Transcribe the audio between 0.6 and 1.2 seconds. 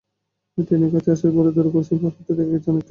train কাছে